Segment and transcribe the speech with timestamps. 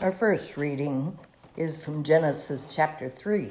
[0.00, 1.18] Our first reading
[1.58, 3.50] is from Genesis chapter 3.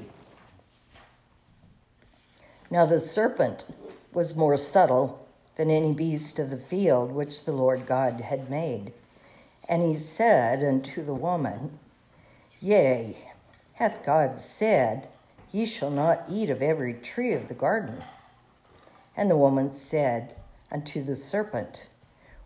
[2.71, 3.68] Now the serpent
[4.14, 5.27] was more subtle
[5.57, 8.93] than any beast of the field which the Lord God had made.
[9.68, 11.77] And he said unto the woman,
[12.59, 13.16] Yea,
[13.73, 15.07] hath God said,
[15.52, 18.04] Ye shall not eat of every tree of the garden?
[19.16, 20.36] And the woman said
[20.71, 21.86] unto the serpent,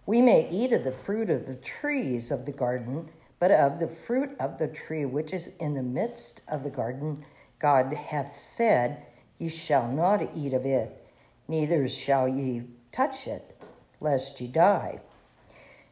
[0.05, 3.07] We may eat of the fruit of the trees of the garden
[3.43, 7.25] but of the fruit of the tree which is in the midst of the garden,
[7.59, 9.05] God hath said,
[9.37, 11.05] Ye shall not eat of it,
[11.49, 13.61] neither shall ye touch it,
[13.99, 15.01] lest ye die.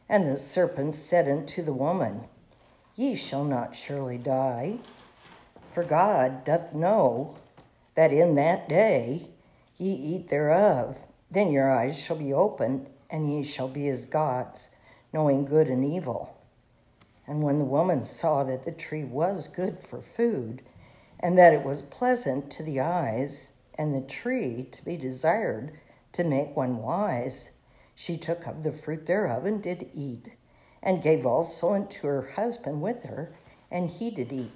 [0.08, 2.23] And the serpent said unto the woman,
[2.95, 4.78] Ye shall not surely die,
[5.72, 7.36] for God doth know
[7.95, 9.28] that in that day
[9.75, 14.70] ye eat thereof, then your eyes shall be opened, and ye shall be as gods,
[15.12, 16.38] knowing good and evil.
[17.27, 20.61] And when the woman saw that the tree was good for food,
[21.19, 25.72] and that it was pleasant to the eyes, and the tree to be desired
[26.13, 27.52] to make one wise,
[27.95, 30.36] she took of the fruit thereof and did eat,
[30.81, 33.33] and gave also unto her husband with her,
[33.69, 34.52] and he did eat.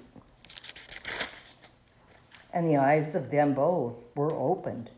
[2.52, 4.90] And the eyes of them both were opened,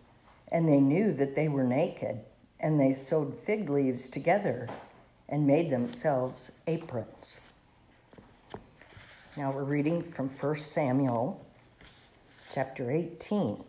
[0.50, 2.20] and they knew that they were naked,
[2.58, 4.68] and they sewed fig leaves together
[5.28, 7.40] and made themselves aprons.
[9.38, 11.40] Now we're reading from 1 Samuel
[12.50, 13.62] chapter 18.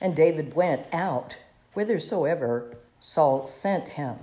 [0.00, 1.36] And David went out
[1.72, 4.18] whithersoever Saul sent him,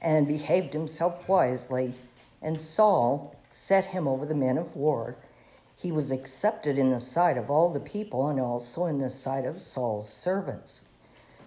[0.00, 1.92] and behaved himself wisely,
[2.40, 5.16] and Saul set him over the men of war.
[5.76, 9.44] He was accepted in the sight of all the people, and also in the sight
[9.44, 10.86] of Saul's servants.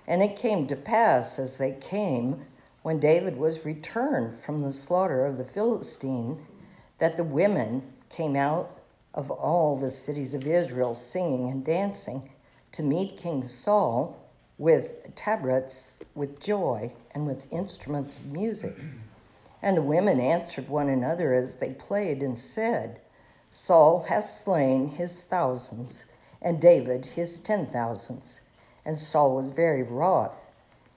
[0.06, 2.46] And it came to pass as they came,
[2.84, 6.46] when David was returned from the slaughter of the Philistine,
[6.98, 8.80] that the women came out
[9.14, 12.30] of all the cities of Israel singing and dancing
[12.72, 14.18] to meet King Saul
[14.58, 18.76] with tabrets, with joy, and with instruments of music.
[19.62, 23.00] And the women answered one another as they played and said,
[23.52, 26.06] Saul hath slain his thousands,
[26.42, 28.42] and David his ten thousands.
[28.86, 30.52] And Saul was very wroth,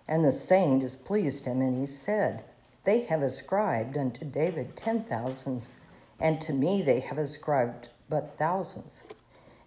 [0.08, 2.44] and the saying displeased him, and he said,
[2.84, 5.76] They have ascribed unto David ten thousands
[6.20, 9.02] and to me they have ascribed but thousands.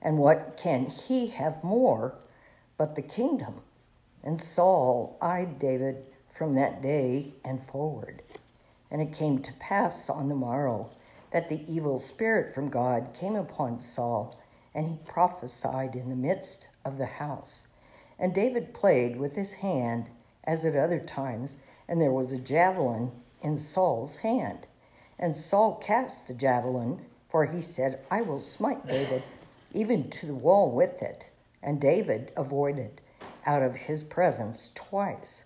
[0.02, 2.16] And what can he have more
[2.78, 3.62] but the kingdom?
[4.24, 8.22] And Saul eyed David from that day and forward.
[8.90, 10.90] And it came to pass on the morrow
[11.32, 14.38] that the evil spirit from God came upon Saul,
[14.74, 17.68] and he prophesied in the midst of the house.
[18.20, 20.10] And David played with his hand
[20.44, 21.58] as at other times,
[21.88, 24.68] and there was a javelin in Saul's hand.
[25.20, 29.24] And Saul cast the javelin, for he said, I will smite David
[29.74, 31.30] even to the wall with it.
[31.64, 33.02] And David avoided
[33.46, 35.46] out of his presence twice.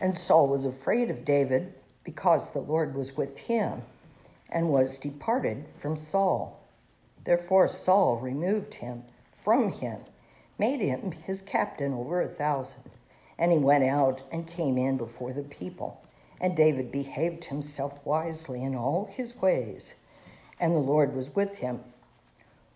[0.00, 1.74] And Saul was afraid of David
[2.04, 3.82] because the Lord was with him
[4.48, 6.60] and was departed from Saul.
[7.24, 10.00] Therefore Saul removed him from him,
[10.58, 12.90] made him his captain over a thousand,
[13.38, 16.02] and he went out and came in before the people.
[16.40, 19.96] And David behaved himself wisely in all his ways,
[20.58, 21.80] and the Lord was with him.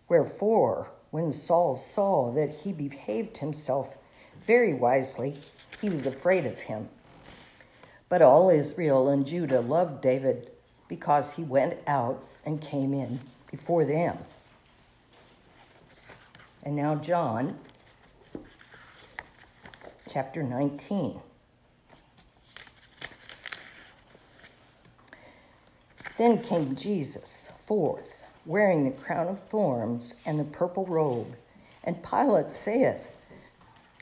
[0.09, 3.97] Wherefore, when Saul saw that he behaved himself
[4.43, 5.37] very wisely,
[5.81, 6.89] he was afraid of him.
[8.09, 10.51] But all Israel and Judah loved David
[10.89, 13.21] because he went out and came in
[13.51, 14.19] before them.
[16.63, 17.59] And now, John
[20.09, 21.21] chapter 19.
[26.17, 31.35] Then came Jesus forth, wearing the crown of thorns and the purple robe.
[31.83, 33.15] And Pilate saith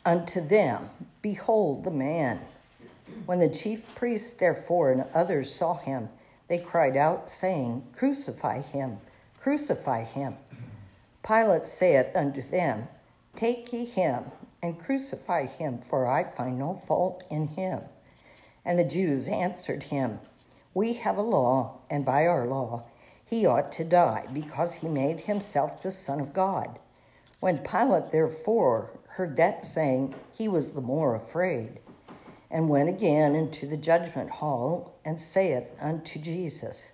[0.05, 0.91] unto them,
[1.23, 2.41] Behold the man.
[3.27, 6.09] When the chief priests, therefore, and others saw him,
[6.49, 8.99] they cried out, saying, Crucify him,
[9.41, 10.37] crucify him.
[11.27, 12.89] Pilate saith unto them,
[13.35, 14.25] Take ye him,
[14.63, 17.81] and crucify him, for I find no fault in him.
[18.65, 20.21] And the Jews answered him,
[20.75, 22.85] we have a law, and by our law,
[23.25, 26.79] he ought to die, because he made himself the Son of God.
[27.41, 31.81] When Pilate therefore heard that saying, he was the more afraid,
[32.51, 36.93] and went again into the judgment hall, and saith unto Jesus,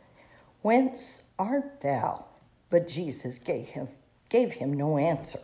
[0.63, 2.25] Whence art thou?
[2.71, 3.89] But Jesus gave him,
[4.29, 5.41] gave him no answer.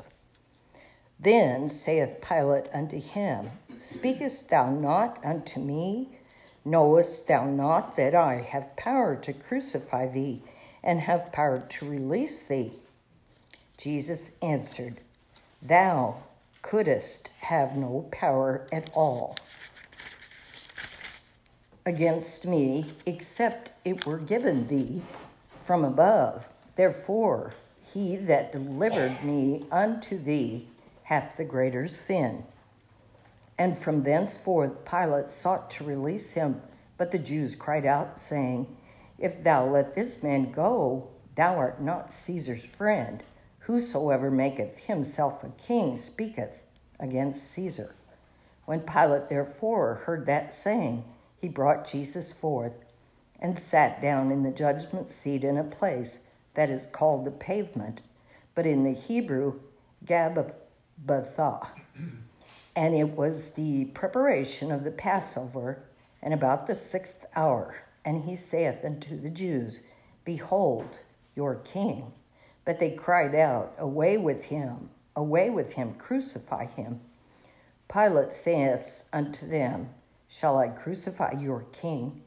[1.20, 6.18] Then saith Pilate unto him, Speakest thou not unto me?
[6.64, 10.42] Knowest thou not that I have power to crucify thee
[10.82, 12.72] and have power to release thee?
[13.76, 15.00] Jesus answered,
[15.60, 16.22] Thou
[16.62, 19.36] couldst have no power at all
[21.86, 25.02] against me except it were given thee
[25.62, 26.48] from above.
[26.76, 27.54] Therefore,
[27.92, 30.66] he that delivered me unto thee
[31.04, 32.44] hath the greater sin.
[33.58, 36.60] And from thenceforth Pilate sought to release him,
[36.96, 38.76] but the Jews cried out, saying,
[39.18, 43.22] If thou let this man go, thou art not Caesar's friend.
[43.60, 46.64] Whosoever maketh himself a king speaketh
[46.98, 47.94] against Caesar.
[48.64, 51.04] When Pilate therefore heard that saying,
[51.40, 52.78] he brought Jesus forth
[53.38, 56.20] and sat down in the judgment seat in a place
[56.54, 58.00] that is called the pavement,
[58.54, 59.60] but in the Hebrew,
[60.06, 61.68] Gabbatha.
[62.76, 65.84] And it was the preparation of the Passover,
[66.22, 67.84] and about the sixth hour.
[68.04, 69.80] And he saith unto the Jews,
[70.24, 71.00] Behold
[71.34, 72.12] your king.
[72.64, 77.00] But they cried out, Away with him, away with him, crucify him.
[77.92, 79.90] Pilate saith unto them,
[80.28, 82.22] Shall I crucify your king?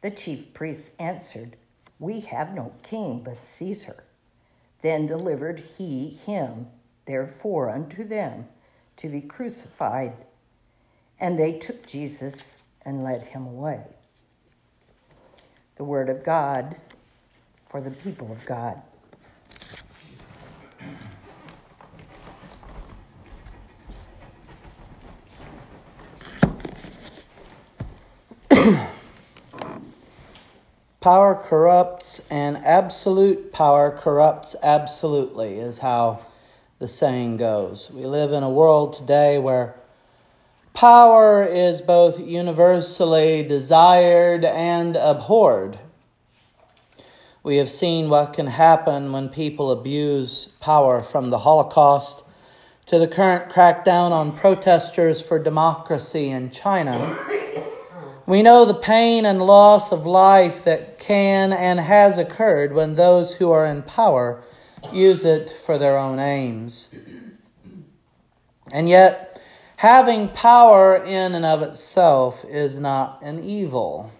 [0.00, 1.56] The chief priests answered,
[1.98, 4.04] We have no king but Caesar.
[4.82, 6.68] Then delivered he him,
[7.06, 8.48] therefore, unto them
[8.96, 10.14] to be crucified.
[11.18, 13.84] And they took Jesus and led him away.
[15.76, 16.76] The word of God
[17.68, 18.80] for the people of God.
[31.00, 36.20] power corrupts and absolute power corrupts absolutely, is how
[36.78, 37.90] the saying goes.
[37.90, 39.76] We live in a world today where
[40.74, 45.78] power is both universally desired and abhorred.
[47.42, 52.24] We have seen what can happen when people abuse power from the Holocaust
[52.86, 57.16] to the current crackdown on protesters for democracy in China.
[58.26, 63.36] We know the pain and loss of life that can and has occurred when those
[63.36, 64.42] who are in power
[64.92, 66.88] use it for their own aims.
[68.72, 69.40] And yet,
[69.76, 74.12] having power in and of itself is not an evil.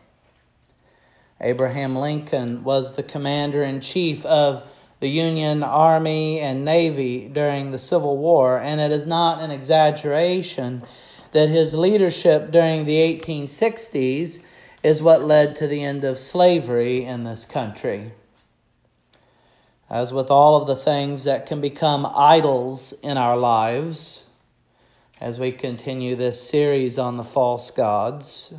[1.40, 4.62] Abraham Lincoln was the commander in chief of
[5.00, 10.82] the Union Army and Navy during the Civil War, and it is not an exaggeration
[11.32, 14.40] that his leadership during the 1860s
[14.82, 18.12] is what led to the end of slavery in this country.
[19.88, 24.24] As with all of the things that can become idols in our lives,
[25.20, 28.52] as we continue this series on the false gods,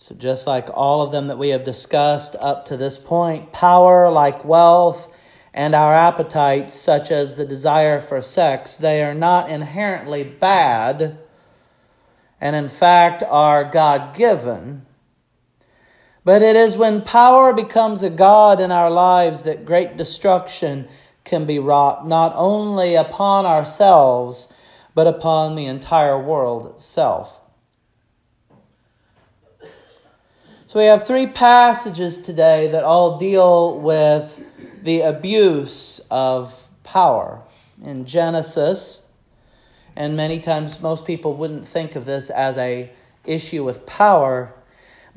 [0.00, 4.10] so, just like all of them that we have discussed up to this point, power,
[4.10, 5.12] like wealth,
[5.52, 11.18] and our appetites, such as the desire for sex, they are not inherently bad
[12.40, 14.86] and, in fact, are God given.
[16.28, 20.86] But it is when power becomes a God in our lives that great destruction
[21.24, 24.52] can be wrought, not only upon ourselves,
[24.94, 27.40] but upon the entire world itself.
[30.66, 34.38] So we have three passages today that all deal with
[34.82, 37.40] the abuse of power.
[37.82, 39.10] In Genesis,
[39.96, 42.92] and many times most people wouldn't think of this as a
[43.24, 44.52] issue with power,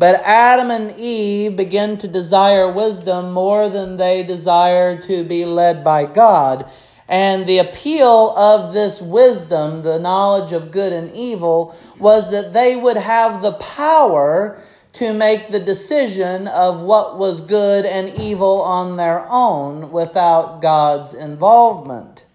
[0.01, 5.83] but Adam and Eve begin to desire wisdom more than they desire to be led
[5.83, 6.67] by God.
[7.07, 12.75] And the appeal of this wisdom, the knowledge of good and evil, was that they
[12.75, 14.59] would have the power
[14.93, 21.13] to make the decision of what was good and evil on their own without God's
[21.13, 22.25] involvement.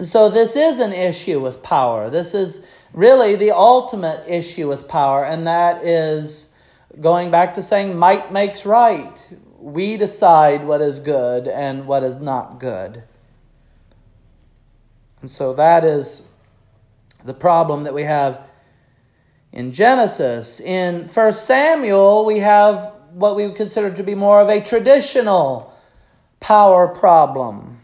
[0.00, 2.10] so, this is an issue with power.
[2.10, 6.50] This is really the ultimate issue with power, and that is
[7.00, 9.36] going back to saying might makes right.
[9.58, 13.04] We decide what is good and what is not good.
[15.20, 16.28] And so, that is
[17.24, 18.40] the problem that we have
[19.52, 20.60] in Genesis.
[20.60, 25.72] In 1 Samuel, we have what we would consider to be more of a traditional
[26.40, 27.80] power problem.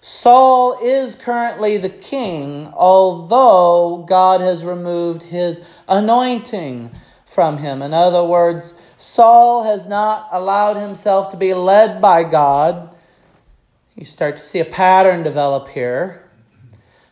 [0.00, 6.90] Saul is currently the king, although God has removed his anointing
[7.30, 7.80] from him.
[7.80, 12.94] In other words, Saul has not allowed himself to be led by God.
[13.94, 16.28] You start to see a pattern develop here.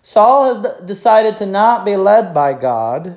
[0.02, 3.16] Saul has decided to not be led by God,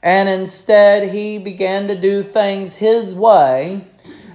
[0.00, 3.84] and instead he began to do things his way,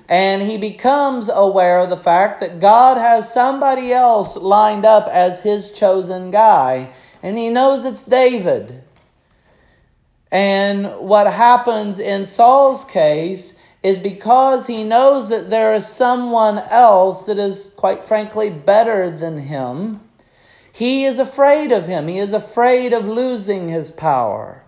[0.09, 5.41] and he becomes aware of the fact that God has somebody else lined up as
[5.41, 6.91] his chosen guy,
[7.21, 8.83] and he knows it's David.
[10.33, 17.27] And what happens in Saul's case is because he knows that there is someone else
[17.27, 20.01] that is, quite frankly, better than him.
[20.71, 22.07] He is afraid of him.
[22.07, 24.63] He is afraid of losing his power.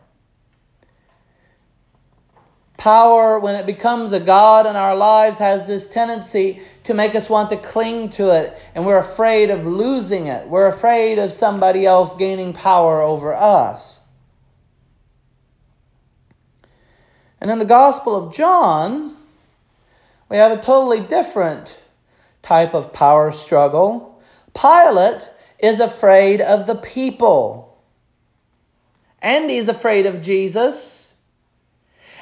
[2.77, 7.27] Power, when it becomes a God in our lives, has this tendency to make us
[7.27, 10.48] want to cling to it, and we're afraid of losing it.
[10.48, 14.04] We're afraid of somebody else gaining power over us.
[17.42, 19.15] And in the Gospel of John,
[20.30, 21.80] we have a totally different
[22.42, 24.22] type of power struggle.
[24.54, 27.77] Pilate is afraid of the people.
[29.22, 31.15] And he's afraid of Jesus.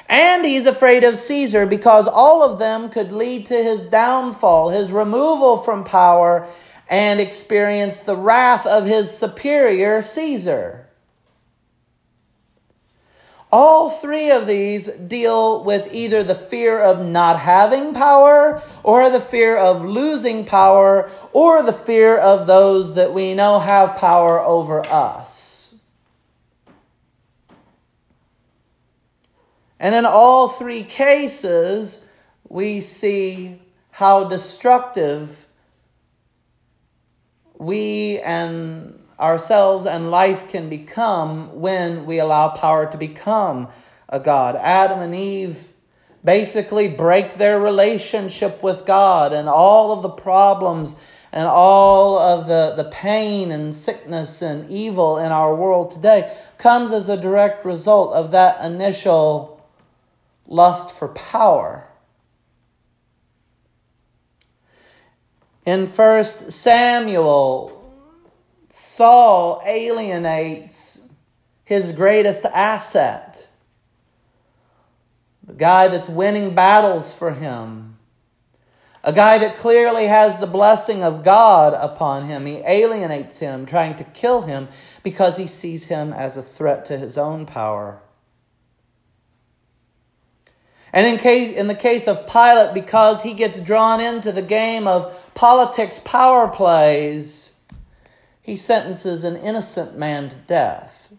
[0.08, 4.92] And he's afraid of Caesar because all of them could lead to his downfall, his
[4.92, 6.46] removal from power,
[6.90, 10.83] and experience the wrath of his superior, Caesar.
[13.56, 19.20] All three of these deal with either the fear of not having power, or the
[19.20, 24.84] fear of losing power, or the fear of those that we know have power over
[24.84, 25.72] us.
[29.78, 32.04] And in all three cases,
[32.48, 35.46] we see how destructive
[37.56, 43.68] we and ourselves and life can become when we allow power to become
[44.08, 44.56] a God.
[44.56, 45.68] Adam and Eve
[46.24, 50.96] basically break their relationship with God, and all of the problems
[51.32, 56.92] and all of the, the pain and sickness and evil in our world today comes
[56.92, 59.60] as a direct result of that initial
[60.46, 61.88] lust for power.
[65.66, 67.73] In 1 Samuel,
[68.76, 71.00] Saul alienates
[71.62, 73.48] his greatest asset,
[75.44, 77.98] the guy that's winning battles for him,
[79.04, 82.46] a guy that clearly has the blessing of God upon him.
[82.46, 84.66] He alienates him, trying to kill him
[85.04, 88.02] because he sees him as a threat to his own power.
[90.92, 94.88] And in, case, in the case of Pilate, because he gets drawn into the game
[94.88, 97.53] of politics power plays,
[98.44, 101.10] he sentences an innocent man to death.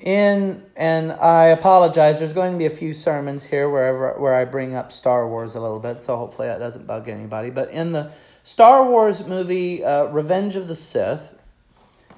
[0.00, 2.18] In and I apologize.
[2.18, 5.54] There's going to be a few sermons here wherever where I bring up Star Wars
[5.54, 7.50] a little bit, so hopefully that doesn't bug anybody.
[7.50, 8.10] But in the
[8.42, 11.38] Star Wars movie uh, Revenge of the Sith,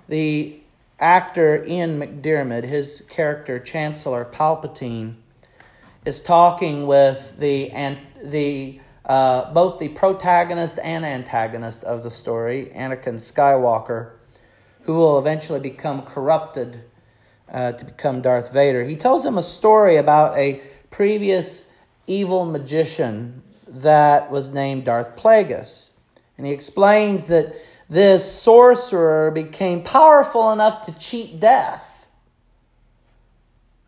[0.08, 0.58] the
[0.98, 5.16] actor Ian McDiarmid, his character Chancellor Palpatine,
[6.06, 12.70] is talking with the and the uh, both the protagonist and antagonist of the story,
[12.74, 14.12] Anakin Skywalker,
[14.82, 16.82] who will eventually become corrupted
[17.48, 18.84] uh, to become Darth Vader.
[18.84, 21.66] He tells him a story about a previous
[22.06, 25.92] evil magician that was named Darth Plagueis.
[26.36, 27.54] And he explains that
[27.88, 32.08] this sorcerer became powerful enough to cheat death.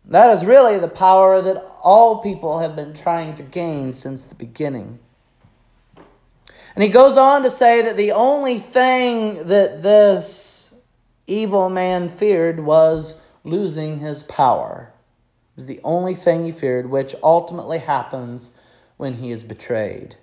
[0.05, 4.35] That is really the power that all people have been trying to gain since the
[4.35, 4.99] beginning.
[6.75, 10.73] And he goes on to say that the only thing that this
[11.27, 14.91] evil man feared was losing his power.
[15.51, 18.51] It was the only thing he feared, which ultimately happens
[18.97, 20.15] when he is betrayed.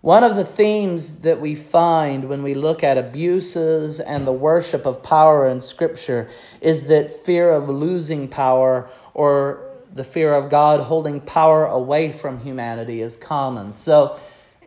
[0.00, 4.86] One of the themes that we find when we look at abuses and the worship
[4.86, 6.28] of power in Scripture
[6.60, 9.65] is that fear of losing power or
[9.96, 13.72] the fear of God holding power away from humanity is common.
[13.72, 14.18] So,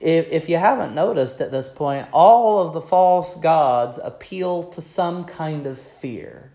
[0.01, 4.81] if, if you haven't noticed at this point, all of the false gods appeal to
[4.81, 6.51] some kind of fear.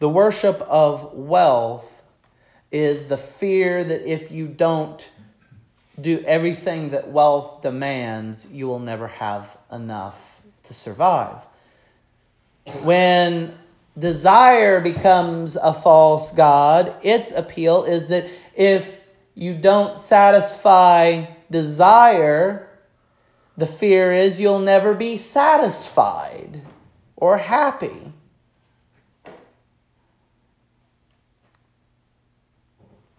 [0.00, 2.02] The worship of wealth
[2.70, 5.10] is the fear that if you don't
[5.98, 11.46] do everything that wealth demands, you will never have enough to survive.
[12.82, 13.56] When
[13.98, 19.00] desire becomes a false God, its appeal is that if
[19.34, 22.68] you don't satisfy desire,
[23.56, 26.62] the fear is you'll never be satisfied
[27.16, 28.12] or happy.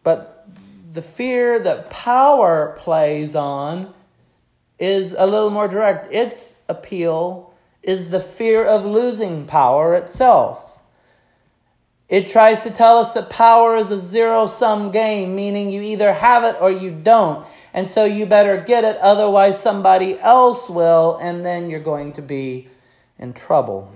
[0.04, 0.48] But
[0.92, 3.94] the fear that power plays on
[4.80, 6.08] is a little more direct.
[6.12, 10.65] Its appeal is the fear of losing power itself.
[12.08, 16.14] It tries to tell us that power is a zero sum game, meaning you either
[16.14, 17.46] have it or you don't.
[17.74, 22.22] And so you better get it, otherwise, somebody else will, and then you're going to
[22.22, 22.68] be
[23.18, 23.95] in trouble.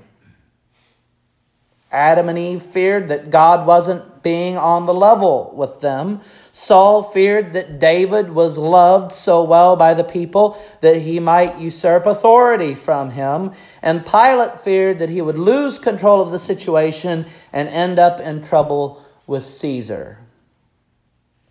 [1.92, 6.22] Adam and Eve feared that God wasn't being on the level with them.
[6.52, 12.06] Saul feared that David was loved so well by the people that he might usurp
[12.06, 13.54] authority from him.
[13.82, 18.42] And Pilate feared that he would lose control of the situation and end up in
[18.42, 20.20] trouble with Caesar.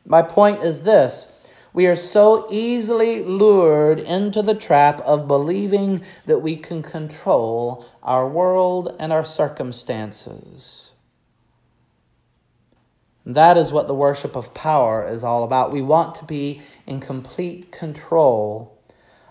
[0.04, 1.32] My point is this
[1.72, 8.28] we are so easily lured into the trap of believing that we can control our
[8.28, 10.92] world and our circumstances.
[13.26, 15.70] That is what the worship of power is all about.
[15.70, 18.78] We want to be in complete control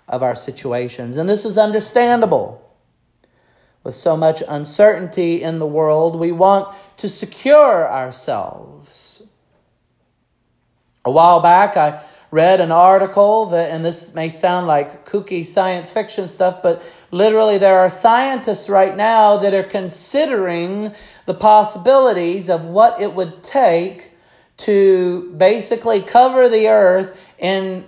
[0.08, 1.18] of our situations.
[1.18, 2.64] And this is understandable.
[3.84, 9.24] With so much uncertainty in the world, we want to secure ourselves.
[11.04, 15.90] A while back, I read an article that, and this may sound like kooky science
[15.90, 20.92] fiction stuff, but literally there are scientists right now that are considering
[21.26, 24.12] the possibilities of what it would take
[24.58, 27.86] to basically cover the earth in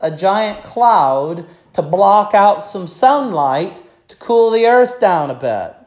[0.00, 5.81] a giant cloud to block out some sunlight to cool the earth down a bit.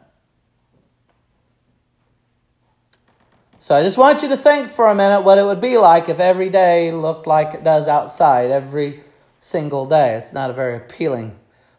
[3.65, 6.07] So I just want you to think for a minute what it would be like
[6.07, 8.99] if every day looked like it does outside every
[9.39, 10.13] single day.
[10.13, 11.35] It's not a very appealing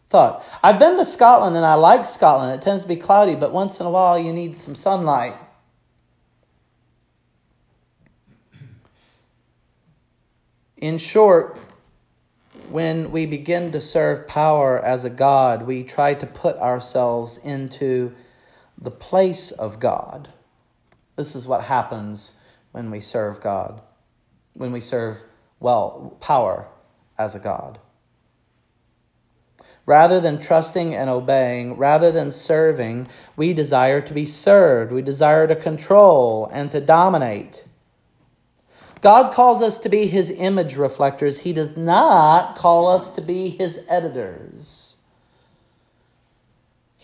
[0.07, 0.43] thought.
[0.61, 2.53] I've been to Scotland and I like Scotland.
[2.53, 5.37] It tends to be cloudy, but once in a while you need some sunlight.
[10.75, 11.57] In short,
[12.67, 18.13] when we begin to serve power as a God, we try to put ourselves into
[18.77, 20.27] the place of God.
[21.17, 22.37] This is what happens
[22.71, 23.81] when we serve God,
[24.53, 25.23] when we serve,
[25.59, 26.67] well, power
[27.17, 27.79] as a God.
[29.87, 34.91] Rather than trusting and obeying, rather than serving, we desire to be served.
[34.91, 37.65] We desire to control and to dominate.
[39.01, 41.39] God calls us to be his image reflectors.
[41.39, 44.96] He does not call us to be his editors.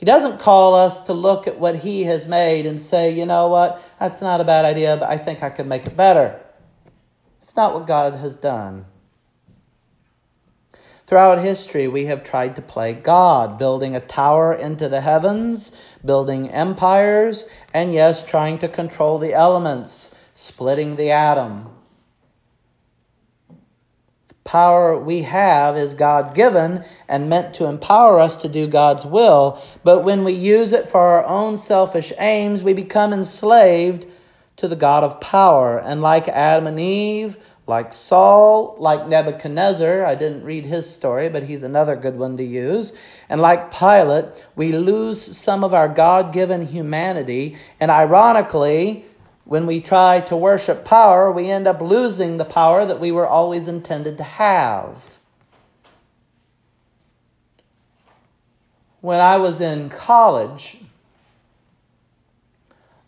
[0.03, 3.47] He doesn't call us to look at what He has made and say, you know
[3.47, 6.41] what, that's not a bad idea, but I think I could make it better.
[7.39, 8.85] It's not what God has done.
[11.07, 15.71] Throughout history, we have tried to play God, building a tower into the heavens,
[16.03, 21.73] building empires, and yes, trying to control the elements, splitting the atom
[24.53, 29.59] power we have is God given and meant to empower us to do God's will.
[29.83, 34.05] But when we use it for our own selfish aims, we become enslaved
[34.57, 35.79] to the God of power.
[35.79, 41.41] And like Adam and Eve, like Saul, like Nebuchadnezzar, I didn't read his story, but
[41.41, 42.93] he's another good one to use.
[43.29, 47.57] And like Pilate, we lose some of our God given humanity.
[47.79, 49.05] And ironically,
[49.45, 53.27] when we try to worship power, we end up losing the power that we were
[53.27, 55.19] always intended to have.
[59.01, 60.77] When I was in college,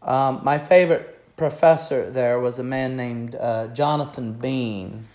[0.02, 5.08] um, my favorite professor there was a man named uh, Jonathan Bean.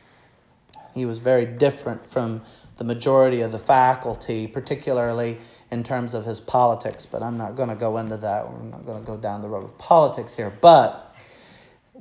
[0.94, 2.42] He was very different from
[2.78, 5.38] the majority of the faculty, particularly
[5.70, 8.50] in terms of his politics, but I'm not going to go into that.
[8.50, 10.52] We're not going to go down the road of politics here.
[10.60, 11.09] But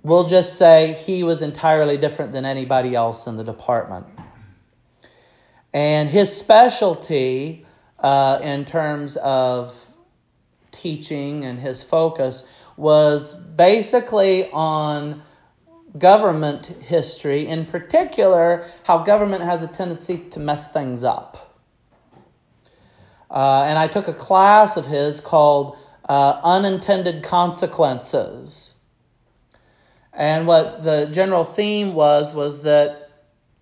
[0.04, 4.06] we'll just say he was entirely different than anybody else in the department.
[5.74, 7.66] And his specialty
[8.00, 9.94] uh, in terms of
[10.72, 15.22] teaching and his focus was basically on
[15.98, 21.58] government history, in particular, how government has a tendency to mess things up.
[23.30, 28.76] Uh, and I took a class of his called uh, Unintended Consequences.
[30.20, 33.10] And what the general theme was was that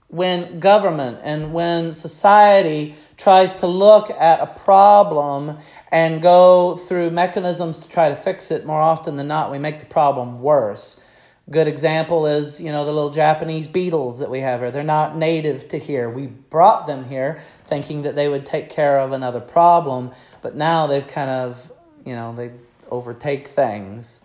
[0.08, 5.58] when government and when society tries to look at a problem
[5.91, 9.78] and go through mechanisms to try to fix it, more often than not, we make
[9.78, 11.04] the problem worse.
[11.52, 14.72] Good example is, you know, the little Japanese beetles that we have here.
[14.72, 16.10] They're not native to here.
[16.10, 20.88] We brought them here thinking that they would take care of another problem, but now
[20.88, 21.72] they've kind of,
[22.04, 22.52] you know, they
[22.89, 24.22] overtake things.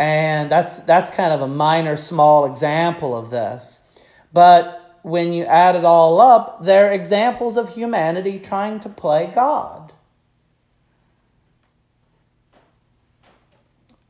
[0.00, 3.80] And that's, that's kind of a minor, small example of this.
[4.32, 9.92] But when you add it all up, they're examples of humanity trying to play God.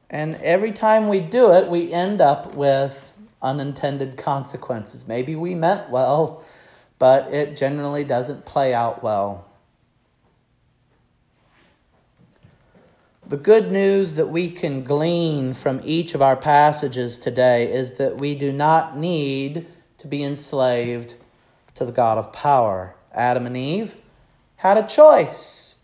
[0.09, 5.09] And every time we do it, we end up with unintended consequences.
[5.09, 6.45] Maybe we meant well,
[7.01, 9.50] but it generally doesn't play out well.
[13.31, 18.17] The good news that we can glean from each of our passages today is that
[18.17, 21.15] we do not need to be enslaved
[21.77, 22.97] to the God of power.
[23.15, 23.97] Adam and Eve
[24.57, 25.77] had a choice,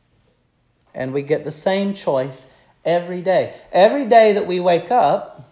[0.93, 2.49] and we get the same choice
[2.85, 3.55] every day.
[3.71, 5.49] Every day that we wake up,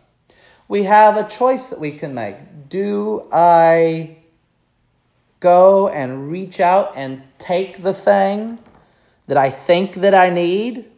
[0.67, 2.35] we have a choice that we can make.
[2.69, 4.17] Do I
[5.39, 8.59] go and reach out and take the thing
[9.29, 10.91] that I think that I need?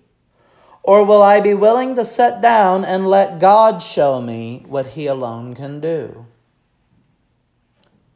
[0.87, 5.09] Or will I be willing to sit down and let God show me what He
[5.09, 6.27] alone can do?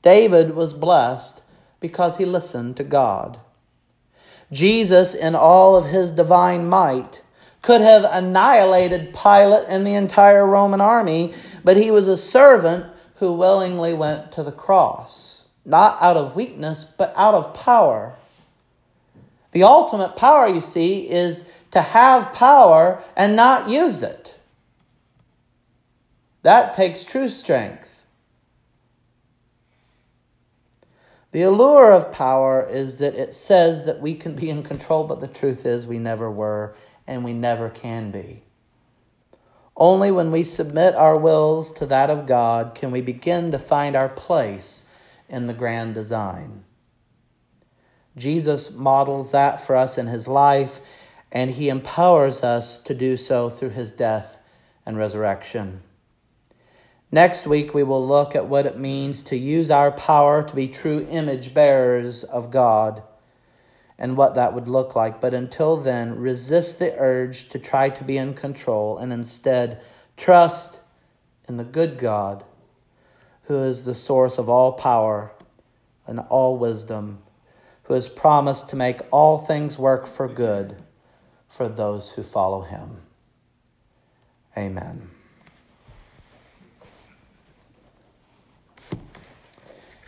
[0.03, 1.43] David was blessed
[1.81, 3.39] because he listened to God.
[4.53, 7.23] Jesus, in all of his divine might,
[7.61, 13.33] could have annihilated Pilate and the entire Roman army, but he was a servant who
[13.33, 18.17] willingly went to the cross, not out of weakness, but out of power.
[19.53, 24.39] The ultimate power, you see, is to have power and not use it.
[26.43, 28.05] That takes true strength.
[31.33, 35.21] The allure of power is that it says that we can be in control, but
[35.21, 36.75] the truth is we never were
[37.07, 38.43] and we never can be.
[39.77, 43.95] Only when we submit our wills to that of God can we begin to find
[43.95, 44.85] our place
[45.29, 46.65] in the grand design.
[48.17, 50.81] Jesus models that for us in his life,
[51.33, 54.39] and he empowers us to do so through his death
[54.85, 55.83] and resurrection.
[57.13, 60.69] Next week, we will look at what it means to use our power to be
[60.69, 63.03] true image bearers of God
[63.99, 65.21] and what that would look like.
[65.21, 69.81] But until then, resist the urge to try to be in control and instead
[70.17, 70.81] trust
[71.49, 72.45] in the good God
[73.43, 75.33] who is the source of all power
[76.07, 77.19] and all wisdom
[77.91, 80.77] who has promised to make all things work for good
[81.49, 82.99] for those who follow him.
[84.57, 85.11] Amen.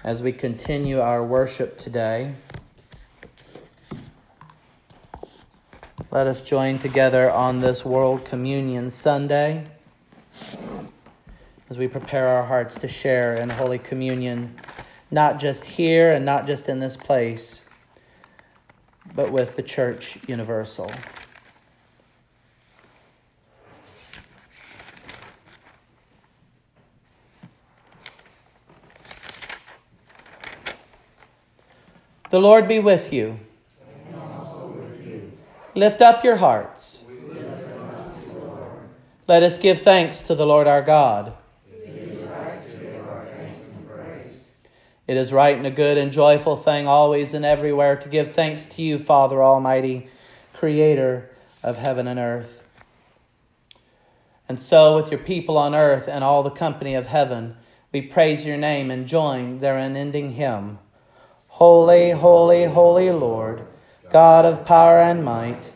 [0.04, 2.36] As we continue our worship today,
[6.12, 9.66] let us join together on this World Communion Sunday
[11.68, 14.54] as we prepare our hearts to share in Holy Communion,
[15.10, 17.61] not just here and not just in this place
[19.14, 20.90] but with the church universal.
[32.30, 33.38] The Lord be with you.
[33.78, 35.32] With you.
[35.74, 37.04] Lift up your hearts.
[39.28, 41.34] Let us give thanks to the Lord our God.
[45.06, 48.66] It is right and a good and joyful thing always and everywhere to give thanks
[48.66, 50.06] to you, Father Almighty,
[50.52, 51.28] Creator
[51.62, 52.62] of heaven and earth.
[54.48, 57.56] And so, with your people on earth and all the company of heaven,
[57.90, 60.78] we praise your name and join their unending hymn
[61.48, 63.66] Holy, holy, holy Lord,
[64.10, 65.72] God of power and might,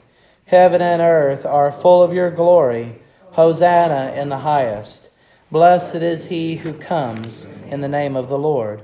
[0.47, 3.01] heaven and earth are full of your glory.
[3.33, 5.19] Hosanna in the highest.
[5.51, 8.83] Blessed is he who comes in the name of the Lord.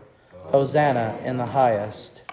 [0.52, 2.30] Hosanna in the highest.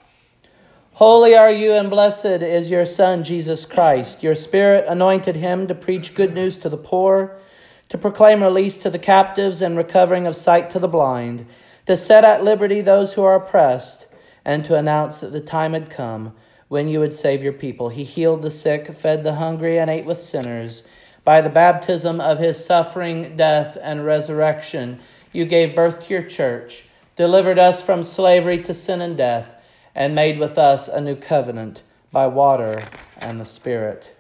[0.92, 4.22] Holy are you, and blessed is your Son, Jesus Christ.
[4.22, 7.40] Your Spirit anointed him to preach good news to the poor,
[7.88, 11.46] to proclaim release to the captives and recovering of sight to the blind,
[11.86, 14.08] to set at liberty those who are oppressed,
[14.44, 16.34] and to announce that the time had come
[16.68, 17.88] when you would save your people.
[17.88, 20.86] He healed the sick, fed the hungry, and ate with sinners.
[21.24, 25.00] By the baptism of his suffering, death, and resurrection,
[25.32, 26.86] you gave birth to your church
[27.20, 29.54] delivered us from slavery to sin and death,
[29.94, 32.82] and made with us a new covenant by water
[33.18, 34.16] and the Spirit.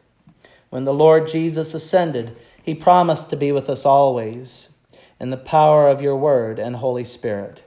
[0.69, 4.73] When the Lord Jesus ascended, he promised to be with us always
[5.17, 7.63] in the power of your word and Holy Spirit.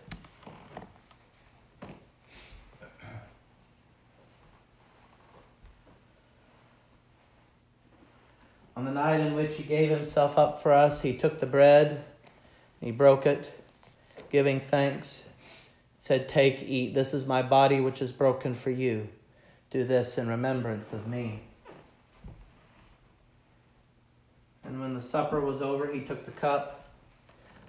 [8.77, 12.05] On the night in which he gave himself up for us, he took the bread,
[12.83, 13.62] he broke it
[14.33, 15.29] giving thanks,
[15.99, 16.95] said, Take, eat.
[16.95, 19.09] This is my body which is broken for you.
[19.71, 21.43] Do this in remembrance of me.
[24.65, 26.89] And when the supper was over, he took the cup,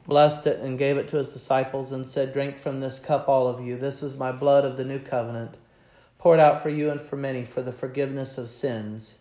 [0.08, 3.48] blessed it, and gave it to his disciples, and said, Drink from this cup, all
[3.48, 3.76] of you.
[3.76, 5.58] This is my blood of the new covenant,
[6.18, 9.18] poured out for you and for many for the forgiveness of sins.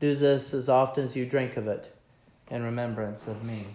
[0.00, 1.94] Do this as often as you drink of it
[2.48, 3.66] in remembrance of me.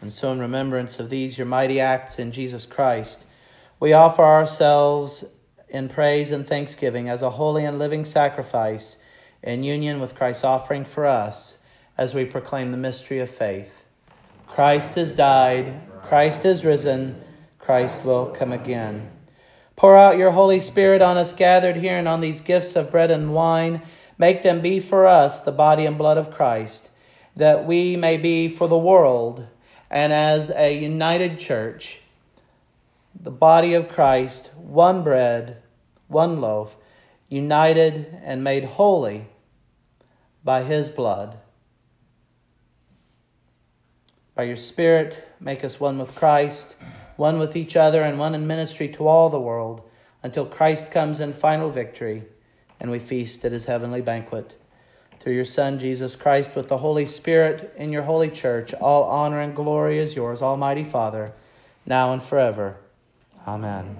[0.00, 3.24] And so, in remembrance of these, your mighty acts in Jesus Christ,
[3.80, 5.24] we offer ourselves
[5.68, 8.98] in praise and thanksgiving as a holy and living sacrifice
[9.42, 11.58] in union with Christ's offering for us
[11.96, 13.84] as we proclaim the mystery of faith.
[14.46, 17.20] Christ has died, Christ is risen,
[17.58, 19.10] Christ will come again.
[19.76, 23.10] Pour out your Holy Spirit on us gathered here and on these gifts of bread
[23.10, 23.82] and wine.
[24.16, 26.90] Make them be for us the body and blood of Christ,
[27.36, 29.46] that we may be for the world
[29.90, 32.00] and as a united church,
[33.20, 35.62] the body of Christ, one bread,
[36.06, 36.76] one loaf,
[37.28, 39.26] united and made holy
[40.44, 41.38] by his blood.
[44.34, 46.76] By your Spirit, make us one with Christ,
[47.16, 49.82] one with each other, and one in ministry to all the world,
[50.22, 52.24] until Christ comes in final victory
[52.80, 54.54] and we feast at his heavenly banquet.
[55.28, 59.40] Through your Son, Jesus Christ, with the Holy Spirit in your holy church, all honor
[59.40, 61.34] and glory is yours, Almighty Father,
[61.84, 62.78] now and forever.
[63.46, 63.98] Amen.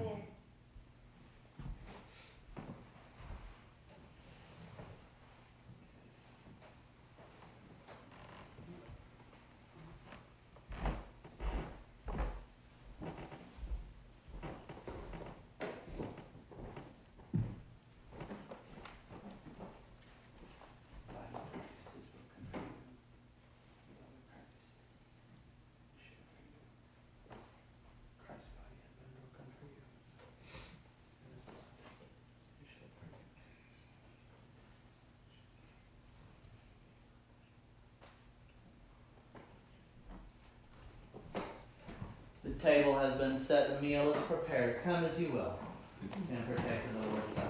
[42.59, 44.83] Table has been set, the meal is prepared.
[44.83, 45.59] Come as you will
[46.31, 47.47] and partake of the Lord's Supper.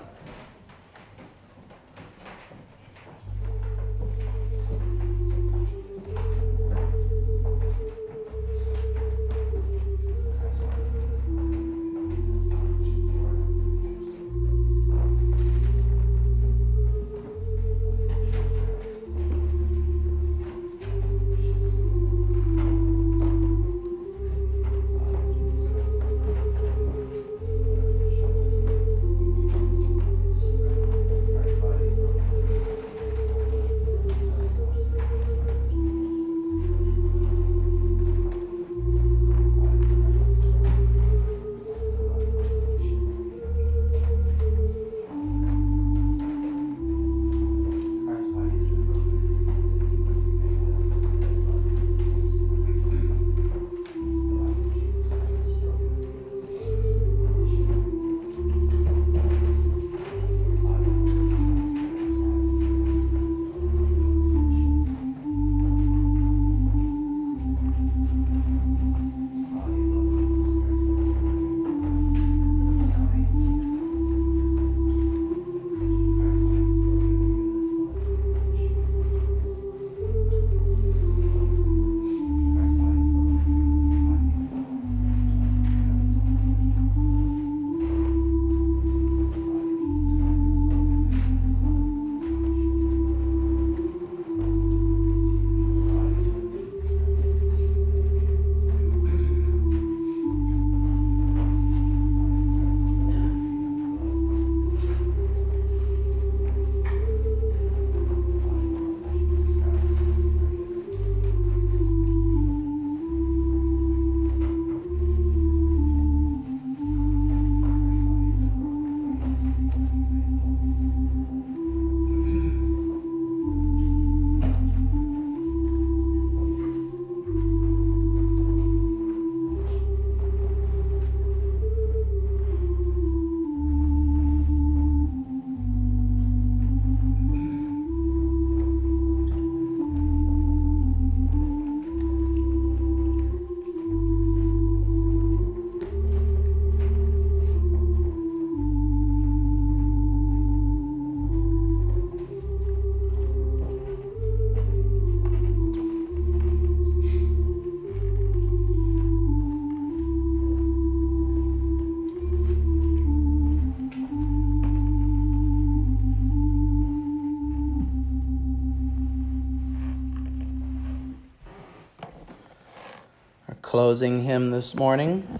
[173.79, 175.39] Closing hymn this morning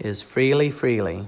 [0.00, 1.26] is Freely, Freely.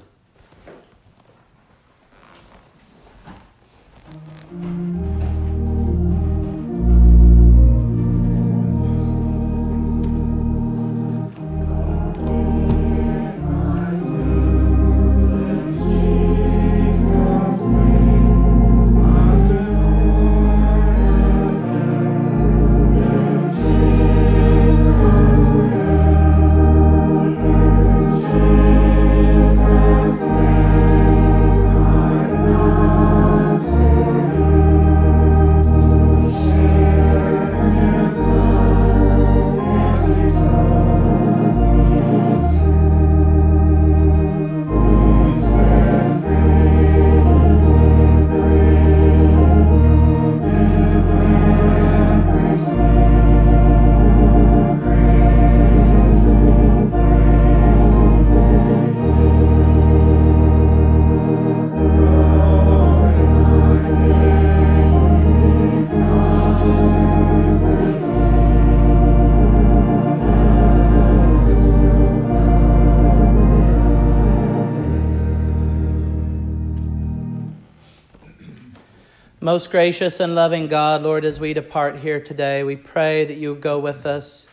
[79.45, 83.55] Most gracious and loving God, Lord, as we depart here today, we pray that you
[83.55, 84.49] go with us.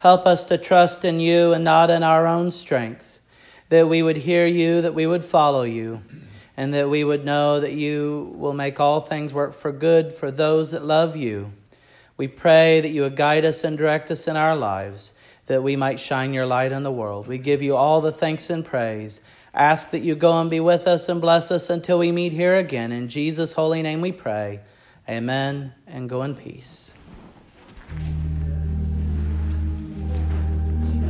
[0.00, 3.20] Help us to trust in you and not in our own strength,
[3.70, 6.02] that we would hear you, that we would follow you,
[6.58, 10.30] and that we would know that you will make all things work for good for
[10.30, 11.50] those that love you.
[12.18, 15.14] We pray that you would guide us and direct us in our lives,
[15.46, 17.26] that we might shine your light in the world.
[17.26, 19.22] We give you all the thanks and praise.
[19.54, 22.56] Ask that you go and be with us and bless us until we meet here
[22.56, 22.90] again.
[22.90, 24.60] In Jesus' holy name we pray.
[25.08, 26.92] Amen and go in peace.